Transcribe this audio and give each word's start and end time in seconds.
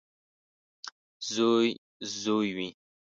•زوی 1.31 1.67
زوی 2.21 2.49
وي. 2.57 2.67